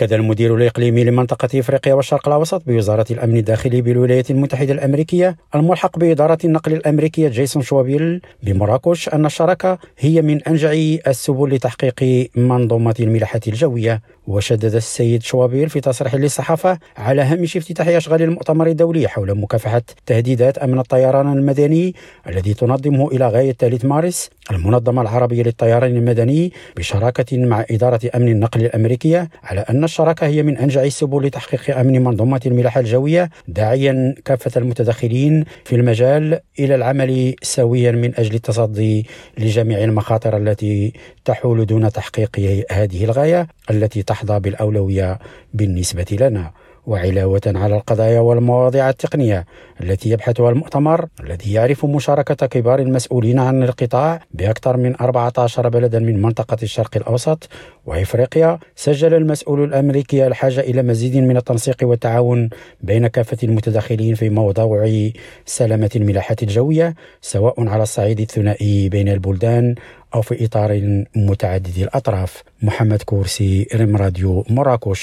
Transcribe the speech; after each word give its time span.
أكد 0.00 0.12
المدير 0.12 0.54
الإقليمي 0.54 1.04
لمنطقة 1.04 1.60
إفريقيا 1.60 1.94
والشرق 1.94 2.28
الأوسط 2.28 2.62
بوزارة 2.66 3.06
الأمن 3.10 3.36
الداخلي 3.36 3.82
بالولايات 3.82 4.30
المتحدة 4.30 4.72
الأمريكية 4.72 5.36
الملحق 5.54 5.98
بإدارة 5.98 6.38
النقل 6.44 6.72
الأمريكية 6.72 7.28
جيسون 7.28 7.62
شوابيل 7.62 8.20
بمراكش 8.42 9.08
أن 9.08 9.26
الشراكة 9.26 9.78
هي 9.98 10.22
من 10.22 10.42
أنجع 10.42 10.72
السبل 11.06 11.54
لتحقيق 11.54 12.30
منظومة 12.36 12.94
الملاحة 13.00 13.40
الجوية. 13.46 14.00
وشدد 14.26 14.74
السيد 14.74 15.22
شوابيل 15.22 15.70
في 15.70 15.80
تصريح 15.80 16.14
للصحافة 16.14 16.78
على 16.96 17.22
هامش 17.22 17.56
افتتاح 17.56 17.88
أشغال 17.88 18.22
المؤتمر 18.22 18.66
الدولي 18.66 19.08
حول 19.08 19.34
مكافحة 19.34 19.82
تهديدات 20.06 20.58
أمن 20.58 20.78
الطيران 20.78 21.32
المدني 21.32 21.94
الذي 22.28 22.54
تنظمه 22.54 23.08
إلى 23.08 23.28
غاية 23.28 23.52
3 23.52 23.88
مارس 23.88 24.30
المنظمة 24.50 25.02
العربية 25.02 25.42
للطيران 25.42 25.96
المدني 25.96 26.52
بشراكة 26.76 27.38
مع 27.38 27.64
إدارة 27.70 28.00
أمن 28.14 28.28
النقل 28.28 28.64
الأمريكية 28.64 29.28
على 29.44 29.60
أن 29.60 29.84
الشراكة 29.84 30.26
هي 30.26 30.42
من 30.42 30.56
أنجع 30.56 30.82
السبل 30.82 31.26
لتحقيق 31.26 31.78
أمن 31.78 32.04
منظومة 32.04 32.40
الملاحة 32.46 32.80
الجوية 32.80 33.30
داعيا 33.48 34.14
كافة 34.24 34.60
المتدخلين 34.60 35.44
في 35.64 35.76
المجال 35.76 36.40
إلى 36.58 36.74
العمل 36.74 37.34
سويا 37.42 37.92
من 37.92 38.14
أجل 38.16 38.34
التصدي 38.34 39.06
لجميع 39.38 39.84
المخاطر 39.84 40.36
التي 40.36 40.92
تحول 41.24 41.66
دون 41.66 41.92
تحقيق 41.92 42.64
هذه 42.70 43.04
الغاية 43.04 43.46
التي 43.70 44.02
تحظى 44.02 44.40
بالأولوية 44.40 45.18
بالنسبة 45.54 46.16
لنا. 46.20 46.50
وعلاوة 46.86 47.40
على 47.46 47.76
القضايا 47.76 48.20
والمواضيع 48.20 48.88
التقنية 48.88 49.44
التي 49.82 50.10
يبحثها 50.10 50.50
المؤتمر 50.50 51.06
الذي 51.24 51.52
يعرف 51.52 51.86
مشاركة 51.86 52.46
كبار 52.46 52.78
المسؤولين 52.78 53.38
عن 53.38 53.62
القطاع 53.62 54.20
بأكثر 54.34 54.76
من 54.76 55.00
14 55.00 55.68
بلدا 55.68 55.98
من 55.98 56.22
منطقة 56.22 56.56
الشرق 56.62 56.96
الأوسط 56.96 57.48
وإفريقيا 57.86 58.58
سجل 58.76 59.14
المسؤول 59.14 59.64
الأمريكي 59.64 60.26
الحاجة 60.26 60.60
إلى 60.60 60.82
مزيد 60.82 61.16
من 61.16 61.36
التنسيق 61.36 61.76
والتعاون 61.82 62.50
بين 62.80 63.06
كافة 63.06 63.38
المتداخلين 63.42 64.14
في 64.14 64.30
موضوع 64.30 64.80
سلامة 65.46 65.90
الملاحة 65.96 66.36
الجوية 66.42 66.94
سواء 67.20 67.68
على 67.68 67.82
الصعيد 67.82 68.20
الثنائي 68.20 68.88
بين 68.88 69.08
البلدان 69.08 69.74
أو 70.14 70.22
في 70.22 70.44
إطار 70.44 70.70
متعدد 71.16 71.78
الأطراف. 71.78 72.42
محمد 72.62 73.02
كورسي 73.02 73.66
ريم 73.74 73.96
راديو 73.96 74.44
مراكش. 74.50 75.02